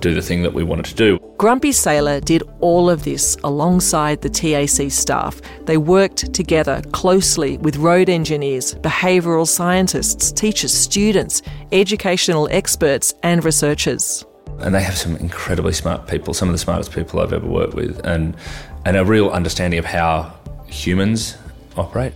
do 0.00 0.12
the 0.12 0.22
thing 0.22 0.42
that 0.42 0.52
we 0.52 0.64
wanted 0.64 0.86
to 0.86 0.94
do. 0.94 1.18
Grumpy 1.42 1.72
Sailor 1.72 2.20
did 2.20 2.44
all 2.60 2.88
of 2.88 3.02
this 3.02 3.36
alongside 3.42 4.22
the 4.22 4.30
TAC 4.30 4.92
staff. 4.92 5.40
They 5.64 5.76
worked 5.76 6.32
together 6.32 6.80
closely 6.92 7.58
with 7.58 7.78
road 7.78 8.08
engineers, 8.08 8.76
behavioural 8.76 9.48
scientists, 9.48 10.30
teachers, 10.30 10.72
students, 10.72 11.42
educational 11.72 12.46
experts, 12.52 13.12
and 13.24 13.44
researchers. 13.44 14.24
And 14.60 14.72
they 14.72 14.84
have 14.84 14.96
some 14.96 15.16
incredibly 15.16 15.72
smart 15.72 16.06
people, 16.06 16.32
some 16.32 16.48
of 16.48 16.52
the 16.52 16.60
smartest 16.60 16.92
people 16.92 17.18
I've 17.18 17.32
ever 17.32 17.48
worked 17.48 17.74
with, 17.74 17.98
and, 18.06 18.36
and 18.84 18.96
a 18.96 19.04
real 19.04 19.28
understanding 19.30 19.80
of 19.80 19.84
how 19.84 20.32
humans 20.68 21.36
operate. 21.76 22.12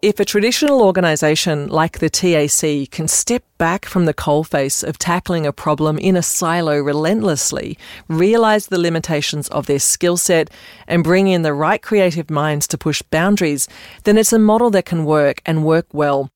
If 0.00 0.20
a 0.20 0.24
traditional 0.24 0.80
organisation 0.80 1.66
like 1.66 1.98
the 1.98 2.08
TAC 2.08 2.88
can 2.92 3.08
step 3.08 3.42
back 3.58 3.84
from 3.84 4.04
the 4.04 4.14
coalface 4.14 4.86
of 4.86 4.96
tackling 4.96 5.44
a 5.44 5.52
problem 5.52 5.98
in 5.98 6.14
a 6.14 6.22
silo 6.22 6.78
relentlessly, 6.78 7.76
realise 8.06 8.66
the 8.66 8.78
limitations 8.78 9.48
of 9.48 9.66
their 9.66 9.80
skill 9.80 10.16
set, 10.16 10.50
and 10.86 11.02
bring 11.02 11.26
in 11.26 11.42
the 11.42 11.52
right 11.52 11.82
creative 11.82 12.30
minds 12.30 12.68
to 12.68 12.78
push 12.78 13.02
boundaries, 13.10 13.66
then 14.04 14.16
it's 14.16 14.32
a 14.32 14.38
model 14.38 14.70
that 14.70 14.84
can 14.84 15.04
work 15.04 15.42
and 15.44 15.64
work 15.64 15.86
well. 15.92 16.30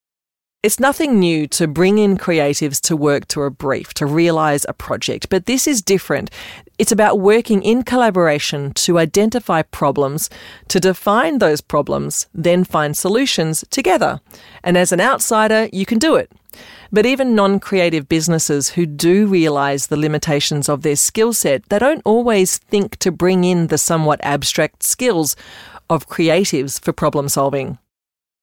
It's 0.62 0.78
nothing 0.78 1.18
new 1.18 1.48
to 1.48 1.66
bring 1.66 1.98
in 1.98 2.16
creatives 2.16 2.80
to 2.82 2.94
work 2.96 3.26
to 3.28 3.42
a 3.42 3.50
brief, 3.50 3.92
to 3.94 4.06
realise 4.06 4.64
a 4.68 4.72
project, 4.72 5.28
but 5.28 5.46
this 5.46 5.66
is 5.66 5.82
different. 5.82 6.30
It's 6.78 6.92
about 6.92 7.18
working 7.18 7.64
in 7.64 7.82
collaboration 7.82 8.72
to 8.74 9.00
identify 9.00 9.62
problems, 9.62 10.30
to 10.68 10.78
define 10.78 11.38
those 11.38 11.60
problems, 11.60 12.28
then 12.32 12.62
find 12.62 12.96
solutions 12.96 13.64
together. 13.70 14.20
And 14.62 14.78
as 14.78 14.92
an 14.92 15.00
outsider, 15.00 15.68
you 15.72 15.84
can 15.84 15.98
do 15.98 16.14
it. 16.14 16.30
But 16.92 17.06
even 17.06 17.34
non 17.34 17.58
creative 17.58 18.08
businesses 18.08 18.68
who 18.68 18.86
do 18.86 19.26
realise 19.26 19.86
the 19.86 19.96
limitations 19.96 20.68
of 20.68 20.82
their 20.82 20.94
skill 20.94 21.32
set, 21.32 21.68
they 21.70 21.80
don't 21.80 22.02
always 22.04 22.58
think 22.58 22.98
to 22.98 23.10
bring 23.10 23.42
in 23.42 23.66
the 23.66 23.78
somewhat 23.78 24.20
abstract 24.22 24.84
skills 24.84 25.34
of 25.90 26.08
creatives 26.08 26.80
for 26.80 26.92
problem 26.92 27.28
solving. 27.28 27.78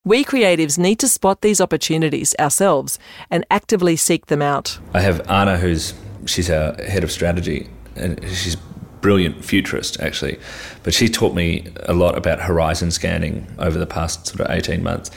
We 0.05 0.23
creatives 0.23 0.77
need 0.77 0.97
to 0.99 1.09
spot 1.09 1.41
these 1.41 1.59
opportunities 1.59 2.33
ourselves 2.39 2.97
and 3.29 3.45
actively 3.51 3.97
seek 3.97 4.27
them 4.27 4.41
out. 4.41 4.79
I 4.93 5.01
have 5.01 5.29
Anna, 5.29 5.57
who's 5.57 5.93
she's 6.25 6.49
our 6.49 6.73
head 6.75 7.03
of 7.03 7.11
strategy, 7.11 7.69
and 7.97 8.17
she's 8.23 8.55
brilliant 9.01 9.43
futurist 9.43 9.99
actually, 9.99 10.39
but 10.83 10.93
she 10.93 11.09
taught 11.09 11.35
me 11.35 11.67
a 11.83 11.93
lot 11.93 12.17
about 12.17 12.39
horizon 12.39 12.91
scanning 12.91 13.45
over 13.59 13.77
the 13.77 13.85
past 13.85 14.27
sort 14.27 14.39
of 14.39 14.49
eighteen 14.49 14.83
months, 14.83 15.11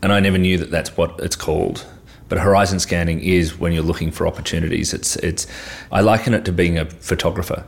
and 0.00 0.12
I 0.12 0.20
never 0.20 0.38
knew 0.38 0.58
that 0.58 0.70
that's 0.70 0.96
what 0.96 1.18
it's 1.18 1.36
called. 1.36 1.84
But 2.28 2.38
horizon 2.38 2.78
scanning 2.78 3.18
is 3.20 3.58
when 3.58 3.72
you're 3.72 3.82
looking 3.82 4.12
for 4.12 4.28
opportunities. 4.28 4.94
It's 4.94 5.16
it's 5.16 5.48
I 5.90 6.02
liken 6.02 6.34
it 6.34 6.44
to 6.44 6.52
being 6.52 6.78
a 6.78 6.86
photographer. 6.86 7.64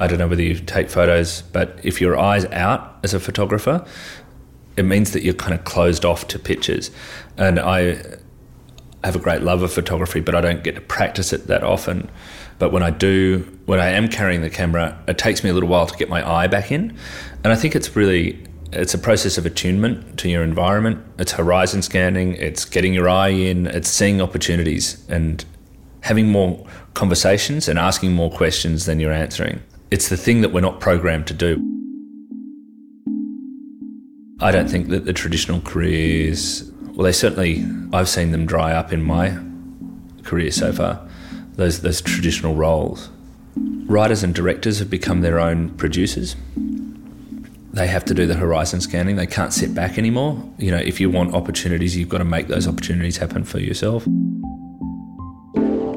I 0.00 0.08
don't 0.08 0.18
know 0.18 0.26
whether 0.26 0.42
you 0.42 0.58
take 0.58 0.90
photos, 0.90 1.42
but 1.52 1.78
if 1.84 2.00
your 2.00 2.18
eyes 2.18 2.44
out 2.46 2.98
as 3.04 3.14
a 3.14 3.20
photographer, 3.20 3.86
it 4.76 4.84
means 4.84 5.12
that 5.12 5.22
you're 5.22 5.34
kind 5.34 5.54
of 5.54 5.64
closed 5.64 6.04
off 6.04 6.28
to 6.28 6.38
pictures. 6.38 6.90
And 7.36 7.58
I 7.58 8.02
have 9.04 9.16
a 9.16 9.18
great 9.18 9.42
love 9.42 9.62
of 9.62 9.72
photography, 9.72 10.20
but 10.20 10.34
I 10.34 10.40
don't 10.40 10.62
get 10.62 10.74
to 10.76 10.80
practice 10.80 11.32
it 11.32 11.46
that 11.48 11.62
often. 11.62 12.10
But 12.58 12.72
when 12.72 12.82
I 12.82 12.90
do, 12.90 13.40
when 13.66 13.80
I 13.80 13.88
am 13.88 14.08
carrying 14.08 14.42
the 14.42 14.50
camera, 14.50 14.96
it 15.08 15.18
takes 15.18 15.42
me 15.42 15.50
a 15.50 15.54
little 15.54 15.68
while 15.68 15.86
to 15.86 15.96
get 15.96 16.08
my 16.08 16.28
eye 16.28 16.46
back 16.46 16.70
in. 16.70 16.96
And 17.42 17.52
I 17.52 17.56
think 17.56 17.74
it's 17.74 17.96
really 17.96 18.46
it's 18.72 18.94
a 18.94 18.98
process 18.98 19.36
of 19.36 19.44
attunement 19.44 20.18
to 20.20 20.30
your 20.30 20.42
environment. 20.42 21.04
It's 21.18 21.32
horizon 21.32 21.82
scanning, 21.82 22.34
it's 22.34 22.64
getting 22.64 22.94
your 22.94 23.08
eye 23.08 23.28
in, 23.28 23.66
it's 23.66 23.88
seeing 23.88 24.22
opportunities 24.22 25.04
and 25.08 25.44
having 26.00 26.28
more 26.28 26.66
conversations 26.94 27.68
and 27.68 27.78
asking 27.78 28.12
more 28.12 28.30
questions 28.30 28.86
than 28.86 28.98
you're 28.98 29.12
answering. 29.12 29.62
It's 29.90 30.08
the 30.08 30.16
thing 30.16 30.40
that 30.40 30.52
we're 30.52 30.60
not 30.60 30.80
programmed 30.80 31.26
to 31.26 31.34
do. 31.34 31.81
I 34.42 34.50
don't 34.50 34.68
think 34.68 34.88
that 34.88 35.04
the 35.04 35.12
traditional 35.12 35.60
careers, 35.60 36.68
well, 36.94 37.04
they 37.04 37.12
certainly, 37.12 37.64
I've 37.92 38.08
seen 38.08 38.32
them 38.32 38.44
dry 38.44 38.72
up 38.72 38.92
in 38.92 39.00
my 39.00 39.38
career 40.24 40.50
so 40.50 40.72
far, 40.72 41.00
those, 41.54 41.82
those 41.82 42.00
traditional 42.00 42.56
roles. 42.56 43.08
Writers 43.56 44.24
and 44.24 44.34
directors 44.34 44.80
have 44.80 44.90
become 44.90 45.20
their 45.20 45.38
own 45.38 45.70
producers. 45.76 46.34
They 47.72 47.86
have 47.86 48.04
to 48.06 48.14
do 48.14 48.26
the 48.26 48.34
horizon 48.34 48.80
scanning. 48.80 49.14
They 49.14 49.28
can't 49.28 49.52
sit 49.52 49.74
back 49.74 49.96
anymore. 49.96 50.42
You 50.58 50.72
know, 50.72 50.78
if 50.78 51.00
you 51.00 51.08
want 51.08 51.34
opportunities, 51.34 51.96
you've 51.96 52.08
got 52.08 52.18
to 52.18 52.24
make 52.24 52.48
those 52.48 52.66
opportunities 52.66 53.16
happen 53.16 53.44
for 53.44 53.60
yourself. 53.60 54.04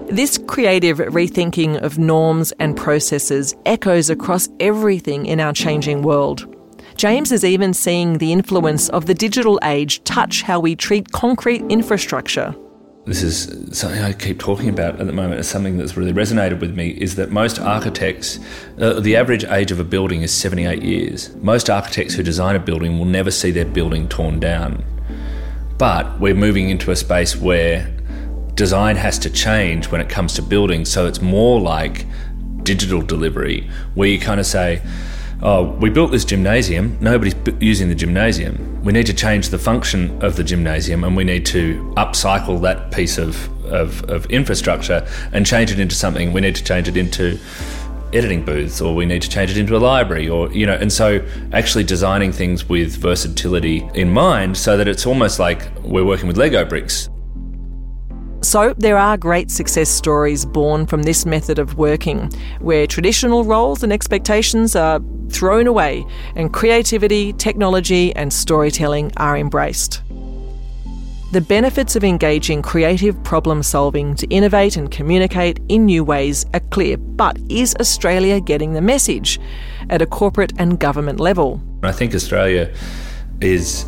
This 0.08 0.38
creative 0.38 1.00
rethinking 1.00 1.82
of 1.82 1.98
norms 1.98 2.54
and 2.60 2.78
processes 2.78 3.56
echoes 3.66 4.12
across 4.12 4.48
everything 4.60 5.26
in 5.26 5.40
our 5.40 5.52
changing 5.52 6.04
world. 6.04 6.55
James 6.96 7.34
is 7.34 7.44
even 7.44 7.74
seeing 7.74 8.20
the 8.20 8.32
influence 8.32 8.88
of 8.90 9.06
the 9.06 9.14
digital 9.14 9.60
age 9.64 10.02
touch 10.06 10.44
how 10.44 10.62
we 10.62 10.78
treat 10.78 11.12
concrete 11.12 11.62
infrastructure. 11.64 12.56
This 13.06 13.22
is 13.22 13.78
something 13.78 14.02
I 14.02 14.14
keep 14.14 14.40
talking 14.40 14.70
about 14.70 15.02
at 15.02 15.06
the 15.06 15.12
moment. 15.12 15.40
It's 15.40 15.50
something 15.50 15.78
that's 15.78 15.98
really 15.98 16.14
resonated 16.14 16.62
with 16.62 16.76
me 16.76 16.92
is 16.92 17.16
that 17.16 17.32
most 17.32 17.60
architects, 17.60 18.40
uh, 18.80 19.02
the 19.02 19.18
average 19.18 19.44
age 19.44 19.72
of 19.72 19.80
a 19.80 19.84
building 19.84 20.22
is 20.22 20.34
78 20.34 20.82
years. 20.82 21.36
Most 21.36 21.70
architects 21.70 22.14
who 22.14 22.24
design 22.24 22.56
a 22.56 22.60
building 22.60 22.98
will 22.98 23.06
never 23.06 23.30
see 23.30 23.52
their 23.52 23.66
building 23.66 24.08
torn 24.08 24.40
down. 24.40 24.84
But 25.78 26.20
we're 26.22 26.34
moving 26.34 26.70
into 26.70 26.92
a 26.92 26.96
space 26.96 27.36
where 27.36 27.94
design 28.56 28.96
has 28.96 29.20
to 29.20 29.30
change 29.30 29.92
when 29.92 30.00
it 30.00 30.08
comes 30.08 30.34
to 30.36 30.42
building, 30.42 30.86
so 30.86 31.06
it's 31.06 31.22
more 31.22 31.60
like 31.60 32.06
digital 32.64 33.02
delivery, 33.02 33.70
where 33.96 34.08
you 34.08 34.18
kind 34.18 34.40
of 34.40 34.46
say, 34.46 34.82
oh, 35.42 35.64
we 35.64 35.90
built 35.90 36.12
this 36.12 36.26
gymnasium, 36.26 36.98
nobody's 37.02 37.36
using 37.60 37.90
the 37.90 37.96
gymnasium. 37.96 38.84
We 38.84 38.94
need 38.94 39.06
to 39.08 39.14
change 39.14 39.50
the 39.50 39.60
function 39.60 40.22
of 40.24 40.36
the 40.36 40.44
gymnasium 40.44 41.04
and 41.04 41.16
we 41.16 41.24
need 41.24 41.46
to 41.48 41.94
upcycle 41.98 42.62
that 42.62 42.92
piece 42.92 43.18
of, 43.18 43.50
of, 43.66 44.04
of 44.10 44.26
infrastructure 44.28 45.08
and 45.32 45.46
change 45.46 45.72
it 45.72 45.80
into 45.80 45.96
something. 45.96 46.34
We 46.34 46.42
need 46.42 46.56
to 46.56 46.64
change 46.64 46.88
it 46.88 46.98
into 46.98 47.40
editing 48.14 48.46
booths 48.46 48.82
or 48.82 48.96
we 48.96 49.06
need 49.06 49.22
to 49.22 49.30
change 49.30 49.52
it 49.52 49.58
into 49.58 49.76
a 49.76 49.80
library 49.80 50.30
or 50.30 50.50
you 50.54 50.66
know 50.66 50.76
and 50.76 50.94
so 50.94 51.26
actually 51.52 51.84
designing 51.84 52.32
things 52.32 52.70
with 52.70 52.96
versatility 52.96 53.86
in 53.94 54.10
mind 54.10 54.56
so 54.56 54.78
that 54.78 54.88
it's 54.88 55.06
almost 55.06 55.38
like 55.38 55.68
we're 55.82 56.06
working 56.06 56.28
with 56.28 56.38
lego 56.38 56.64
bricks 56.64 57.10
so, 58.56 58.74
there 58.78 58.98
are 58.98 59.18
great 59.18 59.52
success 59.52 59.90
stories 59.90 60.46
born 60.46 60.86
from 60.86 61.04
this 61.04 61.26
method 61.26 61.60
of 61.60 61.78
working, 61.78 62.32
where 62.62 62.88
traditional 62.88 63.44
roles 63.44 63.84
and 63.84 63.92
expectations 63.92 64.78
are 64.78 65.02
thrown 65.30 65.68
away 65.68 66.06
and 66.38 66.54
creativity, 66.54 67.34
technology, 67.34 68.16
and 68.16 68.32
storytelling 68.32 69.12
are 69.18 69.36
embraced. 69.36 70.04
The 71.34 71.42
benefits 71.42 71.98
of 71.98 72.06
engaging 72.06 72.62
creative 72.62 73.22
problem 73.26 73.62
solving 73.62 74.16
to 74.16 74.28
innovate 74.28 74.78
and 74.78 74.90
communicate 74.90 75.60
in 75.68 75.86
new 75.86 76.06
ways 76.06 76.46
are 76.54 76.62
clear, 76.62 76.96
but 76.96 77.38
is 77.50 77.76
Australia 77.82 78.40
getting 78.40 78.72
the 78.72 78.80
message 78.80 79.38
at 79.90 80.02
a 80.02 80.06
corporate 80.06 80.54
and 80.58 80.80
government 80.80 81.20
level? 81.20 81.62
I 81.84 81.92
think 81.92 82.16
Australia 82.16 82.74
is 83.42 83.86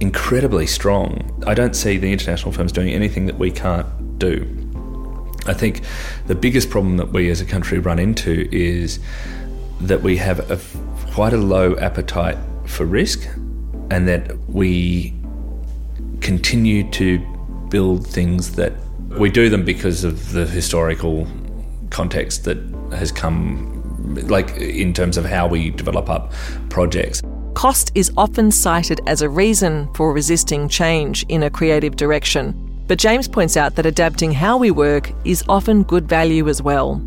incredibly 0.00 0.66
strong. 0.66 1.42
I 1.46 1.54
don't 1.54 1.74
see 1.74 1.98
the 1.98 2.12
international 2.12 2.52
firms 2.52 2.72
doing 2.72 2.88
anything 2.88 3.26
that 3.26 3.38
we 3.38 3.50
can't 3.50 4.18
do. 4.18 4.42
I 5.46 5.54
think 5.54 5.82
the 6.26 6.34
biggest 6.34 6.70
problem 6.70 6.96
that 6.96 7.12
we 7.12 7.30
as 7.30 7.40
a 7.40 7.44
country 7.44 7.78
run 7.78 7.98
into 7.98 8.48
is 8.50 8.98
that 9.80 10.02
we 10.02 10.16
have 10.16 10.50
a, 10.50 10.58
quite 11.12 11.32
a 11.32 11.38
low 11.38 11.76
appetite 11.76 12.38
for 12.66 12.86
risk 12.86 13.28
and 13.90 14.08
that 14.08 14.36
we 14.48 15.14
continue 16.20 16.88
to 16.90 17.18
build 17.68 18.06
things 18.06 18.52
that 18.52 18.72
we 19.18 19.30
do 19.30 19.48
them 19.50 19.64
because 19.64 20.02
of 20.02 20.32
the 20.32 20.46
historical 20.46 21.26
context 21.90 22.44
that 22.44 22.58
has 22.92 23.12
come 23.12 23.70
like 24.26 24.50
in 24.56 24.92
terms 24.92 25.16
of 25.16 25.24
how 25.24 25.46
we 25.46 25.70
develop 25.70 26.08
up 26.08 26.32
projects 26.70 27.20
cost 27.64 27.90
is 27.94 28.12
often 28.18 28.50
cited 28.50 29.00
as 29.06 29.22
a 29.22 29.28
reason 29.30 29.88
for 29.94 30.12
resisting 30.12 30.68
change 30.68 31.24
in 31.30 31.44
a 31.44 31.48
creative 31.48 31.96
direction. 31.96 32.52
But 32.86 32.98
James 32.98 33.26
points 33.26 33.56
out 33.56 33.74
that 33.76 33.86
adapting 33.86 34.32
how 34.32 34.58
we 34.58 34.70
work 34.70 35.10
is 35.24 35.42
often 35.48 35.82
good 35.84 36.06
value 36.06 36.50
as 36.50 36.60
well. 36.60 37.02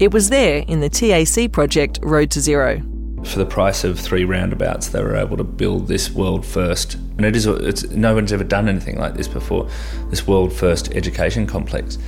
It 0.00 0.12
was 0.12 0.28
there 0.28 0.64
in 0.66 0.80
the 0.80 0.88
TAC 0.88 1.52
project 1.52 2.00
Road 2.02 2.28
to 2.32 2.40
Zero. 2.40 2.82
For 3.22 3.38
the 3.38 3.46
price 3.46 3.84
of 3.84 4.00
three 4.00 4.24
roundabouts, 4.24 4.88
they 4.88 5.00
were 5.00 5.14
able 5.14 5.36
to 5.36 5.44
build 5.44 5.86
this 5.86 6.10
world 6.10 6.44
first, 6.44 6.94
and 6.94 7.24
it 7.24 7.36
is 7.36 7.46
it's, 7.46 7.84
no 7.90 8.12
one's 8.12 8.32
ever 8.32 8.42
done 8.42 8.68
anything 8.68 8.98
like 8.98 9.14
this 9.14 9.28
before. 9.28 9.68
This 10.08 10.26
world 10.26 10.52
first 10.52 10.92
education 10.96 11.46
complex, 11.46 11.98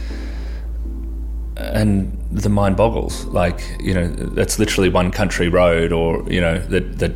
and 1.57 2.17
the 2.31 2.49
mind 2.49 2.77
boggles. 2.77 3.25
Like 3.27 3.61
you 3.81 3.95
know, 3.95 4.09
that's 4.09 4.59
literally 4.59 4.89
one 4.89 5.11
country 5.11 5.49
road, 5.49 5.93
or 5.93 6.25
you 6.31 6.41
know 6.41 6.59
that 6.59 6.99
that 6.99 7.13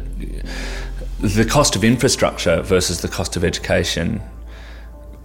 the 1.20 1.44
cost 1.44 1.76
of 1.76 1.84
infrastructure 1.84 2.62
versus 2.62 3.00
the 3.00 3.08
cost 3.08 3.36
of 3.36 3.44
education, 3.44 4.20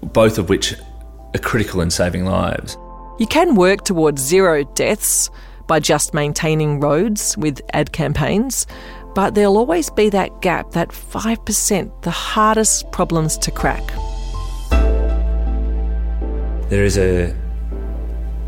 both 0.01 0.37
of 0.37 0.49
which 0.49 0.73
are 0.73 1.39
critical 1.41 1.81
in 1.81 1.91
saving 1.91 2.25
lives. 2.25 2.77
You 3.19 3.27
can 3.27 3.55
work 3.55 3.83
towards 3.83 4.21
zero 4.21 4.63
deaths 4.63 5.29
by 5.67 5.79
just 5.79 6.13
maintaining 6.13 6.79
roads 6.79 7.37
with 7.37 7.61
ad 7.73 7.91
campaigns, 7.91 8.67
but 9.13 9.35
there'll 9.35 9.57
always 9.57 9.89
be 9.89 10.09
that 10.09 10.41
gap, 10.41 10.71
that 10.71 10.89
5%, 10.89 12.01
the 12.01 12.11
hardest 12.11 12.91
problems 12.91 13.37
to 13.37 13.51
crack. 13.51 13.83
There 16.69 16.83
is 16.83 16.97
a 16.97 17.35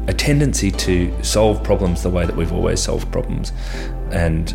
a 0.08 0.14
tendency 0.14 0.72
to 0.72 1.24
solve 1.24 1.64
problems 1.64 2.04
the 2.04 2.10
way 2.10 2.26
that 2.26 2.36
we've 2.36 2.52
always 2.52 2.82
solved 2.82 3.12
problems. 3.12 3.52
And 4.12 4.54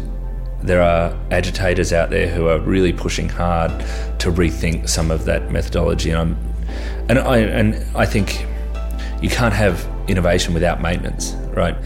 there 0.62 0.82
are 0.82 1.16
agitators 1.30 1.92
out 1.92 2.10
there 2.10 2.28
who 2.28 2.48
are 2.48 2.58
really 2.58 2.92
pushing 2.92 3.28
hard 3.28 3.70
to 4.18 4.30
rethink 4.30 4.88
some 4.88 5.10
of 5.10 5.24
that 5.24 5.50
methodology. 5.50 6.10
And, 6.10 6.36
and 7.08 7.18
I 7.18 7.38
and 7.38 7.74
I 7.96 8.04
think 8.04 8.46
you 9.22 9.30
can't 9.30 9.54
have 9.54 9.88
innovation 10.08 10.54
without 10.54 10.80
maintenance, 10.80 11.32
right? 11.56 11.76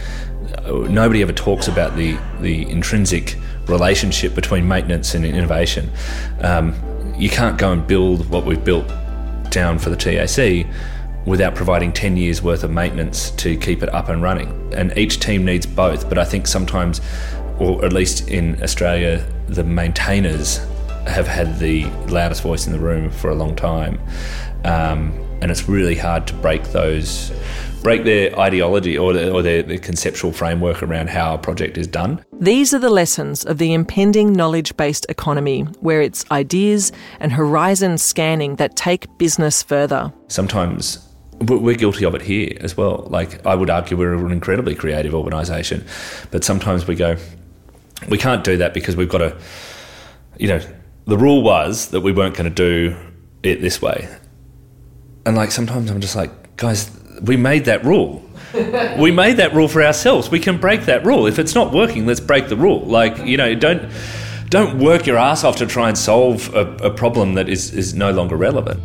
Nobody 0.67 1.23
ever 1.23 1.33
talks 1.33 1.69
about 1.69 1.97
the 1.97 2.19
the 2.41 2.69
intrinsic 2.69 3.37
relationship 3.67 4.35
between 4.35 4.67
maintenance 4.67 5.15
and 5.15 5.25
innovation. 5.25 5.91
Um, 6.41 6.75
you 7.17 7.29
can't 7.29 7.59
go 7.59 7.73
and 7.73 7.87
build 7.87 8.29
what 8.31 8.45
we've 8.45 8.65
built 8.65 8.91
down 9.51 9.79
for 9.79 9.91
the 9.91 9.97
TAC 9.97 10.67
without 11.27 11.55
providing 11.55 11.93
10 11.93 12.17
years 12.17 12.43
worth 12.43 12.65
of 12.65 12.71
maintenance 12.71 13.31
to 13.33 13.57
keep 13.57 13.83
it 13.83 13.93
up 13.95 14.09
and 14.09 14.23
running. 14.23 14.73
And 14.75 14.97
each 14.97 15.21
team 15.21 15.45
needs 15.45 15.67
both, 15.67 16.09
but 16.09 16.19
I 16.19 16.25
think 16.25 16.47
sometimes, 16.47 17.01
or 17.59 17.85
at 17.85 17.93
least 17.93 18.29
in 18.29 18.63
Australia, 18.63 19.25
the 19.49 19.65
maintainers 19.65 20.59
have 21.07 21.27
had 21.27 21.59
the 21.59 21.85
loudest 22.09 22.43
voice 22.43 22.67
in 22.67 22.73
the 22.73 22.79
room 22.79 23.11
for 23.11 23.31
a 23.31 23.35
long 23.35 23.55
time. 23.55 24.01
Um, 24.65 25.13
and 25.41 25.51
it's 25.51 25.69
really 25.69 25.97
hard 25.97 26.27
to 26.29 26.35
break 26.35 26.63
those 26.69 27.33
break 27.83 28.05
their 28.05 28.39
ideology 28.39 28.97
or, 28.97 29.13
the, 29.13 29.29
or 29.29 29.43
their, 29.43 29.63
their, 29.65 29.79
conceptual 29.79 30.31
framework 30.31 30.85
around 30.85 31.11
how 31.11 31.35
a 31.35 31.39
project 31.39 31.77
is 31.77 31.89
done. 31.89 32.25
These 32.39 32.73
are 32.73 32.79
the 32.79 32.91
lessons 32.91 33.45
of 33.45 33.59
the 33.59 33.73
impending 33.73 34.33
knowledge 34.33 34.77
based 34.77 35.05
economy, 35.09 35.63
where 35.81 36.01
it's 36.01 36.25
ideas 36.31 36.93
and 37.19 37.33
horizon 37.33 37.99
scanning 37.99 38.55
that 38.57 38.77
take 38.77 39.07
business 39.19 39.65
further. 39.65 40.13
Sometimes 40.29 41.12
we're 41.41 41.77
guilty 41.77 42.05
of 42.05 42.15
it 42.15 42.23
here 42.23 42.57
as 42.61 42.77
well. 42.77 43.07
Like 43.11 43.45
I 43.47 43.55
would 43.55 43.71
argue, 43.71 43.97
we're 43.97 44.15
an 44.15 44.33
incredibly 44.33 44.75
creative 44.75 45.15
organisation, 45.15 45.85
but 46.31 46.45
sometimes 46.45 46.87
we 46.87 46.95
go, 46.95 47.17
we 48.09 48.19
can't 48.19 48.45
do 48.45 48.57
that 48.59 48.75
because 48.75 48.97
we've 48.97 49.09
got 49.09 49.19
to, 49.19 49.37
you 50.39 50.49
know, 50.49 50.61
the 51.07 51.17
rule 51.17 51.43
was 51.43 51.89
that 51.89 52.01
we 52.01 52.13
weren't 52.13 52.37
going 52.37 52.53
to 52.53 52.55
do 52.55 52.97
it 53.43 53.61
this 53.61 53.83
way, 53.83 54.09
and 55.27 55.37
like 55.37 55.51
sometimes 55.51 55.91
I'm 55.91 56.01
just 56.01 56.15
like, 56.15 56.57
guys, 56.57 56.91
we 57.23 57.37
made 57.37 57.65
that 57.65 57.85
rule. 57.85 58.23
we 58.99 59.11
made 59.11 59.39
that 59.39 59.55
rule 59.55 59.67
for 59.67 59.83
ourselves. 59.83 60.31
We 60.31 60.39
can 60.39 60.59
break 60.59 60.83
that 60.83 61.05
rule. 61.05 61.27
If 61.27 61.39
it's 61.39 61.55
not 61.55 61.73
working, 61.73 62.07
let's 62.07 62.21
break 62.21 62.49
the 62.49 62.57
rule. 62.57 62.81
Like 62.81 63.19
you 63.19 63.37
know, 63.37 63.55
don't 63.55 63.91
don't 64.49 64.79
work 64.79 65.07
your 65.07 65.17
ass 65.17 65.45
off 65.45 65.57
to 65.57 65.67
try 65.67 65.89
and 65.89 65.97
solve 65.97 66.55
a, 66.55 66.67
a 66.77 66.91
problem 66.91 67.35
that 67.35 67.49
is 67.49 67.73
is 67.73 67.95
no 67.95 68.13
longer 68.13 68.37
relevant. 68.37 68.81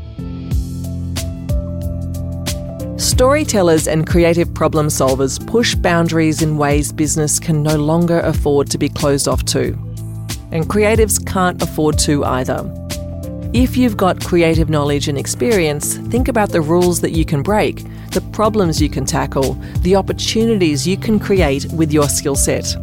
Storytellers 3.08 3.88
and 3.88 4.06
creative 4.06 4.54
problem 4.54 4.88
solvers 4.88 5.40
push 5.48 5.76
boundaries 5.76 6.42
in 6.42 6.58
ways 6.58 6.92
business 6.92 7.40
can 7.40 7.64
no 7.64 7.78
longer 7.78 8.20
afford 8.20 8.70
to 8.70 8.78
be 8.78 8.90
closed 8.90 9.30
off 9.30 9.46
to. 9.46 9.70
And 10.52 10.66
creatives 10.66 11.26
can't 11.26 11.60
afford 11.64 11.98
to 12.00 12.26
either. 12.26 12.70
If 13.54 13.78
you've 13.78 13.96
got 13.96 14.26
creative 14.26 14.70
knowledge 14.70 15.08
and 15.08 15.18
experience, 15.18 15.96
think 15.96 16.28
about 16.28 16.50
the 16.50 16.60
rules 16.60 17.00
that 17.00 17.14
you 17.14 17.24
can 17.24 17.42
break, 17.44 17.86
the 18.12 18.20
problems 18.34 18.82
you 18.82 18.90
can 18.90 19.06
tackle, 19.06 19.54
the 19.84 19.96
opportunities 19.96 20.86
you 20.86 20.98
can 20.98 21.18
create 21.18 21.66
with 21.72 21.94
your 21.94 22.10
skill 22.10 22.36
set. 22.36 22.76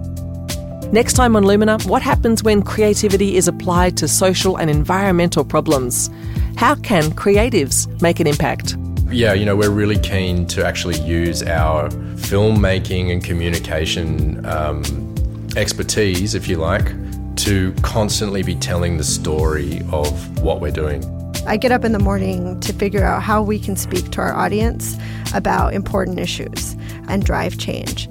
Next 0.90 1.12
time 1.12 1.36
on 1.36 1.44
Lumina, 1.44 1.78
what 1.84 2.00
happens 2.00 2.42
when 2.42 2.62
creativity 2.62 3.36
is 3.36 3.46
applied 3.46 3.98
to 3.98 4.08
social 4.08 4.56
and 4.56 4.70
environmental 4.70 5.44
problems? 5.44 6.08
How 6.56 6.76
can 6.76 7.12
creatives 7.12 7.86
make 8.00 8.20
an 8.20 8.26
impact? 8.26 8.78
Yeah, 9.14 9.32
you 9.32 9.44
know, 9.44 9.56
we're 9.56 9.70
really 9.70 9.98
keen 9.98 10.46
to 10.48 10.66
actually 10.66 10.98
use 11.00 11.42
our 11.42 11.88
filmmaking 11.88 13.12
and 13.12 13.22
communication 13.22 14.44
um, 14.44 15.14
expertise, 15.56 16.34
if 16.34 16.48
you 16.48 16.56
like, 16.56 16.92
to 17.36 17.72
constantly 17.82 18.42
be 18.42 18.56
telling 18.56 18.96
the 18.96 19.04
story 19.04 19.82
of 19.92 20.40
what 20.40 20.60
we're 20.60 20.70
doing. 20.70 21.04
I 21.46 21.56
get 21.56 21.72
up 21.72 21.84
in 21.84 21.92
the 21.92 21.98
morning 21.98 22.58
to 22.60 22.72
figure 22.72 23.04
out 23.04 23.22
how 23.22 23.42
we 23.42 23.58
can 23.58 23.76
speak 23.76 24.10
to 24.12 24.20
our 24.20 24.34
audience 24.34 24.96
about 25.34 25.74
important 25.74 26.18
issues 26.18 26.74
and 27.08 27.24
drive 27.24 27.58
change. 27.58 28.08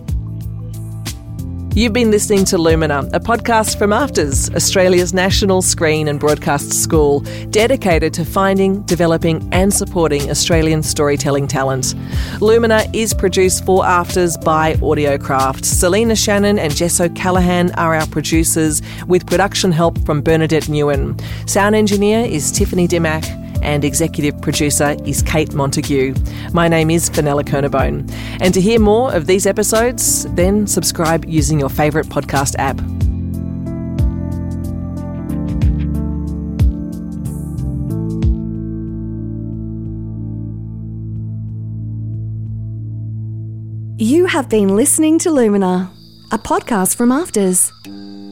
You've 1.76 1.92
been 1.92 2.12
listening 2.12 2.46
to 2.46 2.60
Lumina, 2.60 3.10
a 3.14 3.20
podcast 3.20 3.80
from 3.80 3.90
AFTRS, 3.90 4.56
Australia's 4.56 5.12
national 5.12 5.64
screen 5.64 6.08
and 6.08 6.20
broadcast 6.20 6.72
school, 6.72 7.22
dedicated 7.50 8.14
to 8.14 8.26
finding, 8.26 8.84
developing, 8.84 9.50
and 9.52 9.74
supporting 9.74 10.30
Australian 10.30 10.84
storytelling 10.84 11.48
talent. 11.48 11.96
Lumina 12.40 12.86
is 12.94 13.16
produced 13.16 13.66
for 13.66 13.84
AFTRS 13.84 14.44
by 14.44 14.76
Audiocraft. 14.76 15.66
Selena 15.66 16.16
Shannon 16.16 16.60
and 16.60 16.76
Jess 16.76 17.02
O'Callaghan 17.02 17.72
are 17.72 17.96
our 17.96 18.06
producers, 18.06 18.84
with 19.08 19.26
production 19.26 19.72
help 19.72 19.98
from 20.06 20.22
Bernadette 20.22 20.66
Newen. 20.66 21.20
Sound 21.50 21.76
engineer 21.76 22.20
is 22.20 22.52
Tiffany 22.52 22.88
Dimack 22.88 23.43
and 23.64 23.84
executive 23.84 24.40
producer 24.42 24.96
is 25.06 25.22
Kate 25.24 25.54
Montague. 25.54 26.14
My 26.54 26.68
name 26.68 26.92
is 26.92 27.10
Fenella 27.10 27.44
Kernebone. 27.44 28.12
And 28.42 28.54
to 28.54 28.62
hear 28.62 28.80
more 28.80 29.14
of 29.14 29.26
these 29.26 29.46
episodes, 29.46 30.26
then 30.36 30.68
subscribe 30.68 31.26
using 31.26 31.60
your 31.60 31.70
favourite 31.70 32.08
podcast 32.08 32.56
app. 32.60 32.80
You 43.98 44.26
have 44.26 44.50
been 44.50 44.76
listening 44.76 45.18
to 45.20 45.32
Lumina, 45.32 45.90
a 46.32 46.38
podcast 46.38 46.96
from 46.96 47.10
AFTRS. 47.10 48.23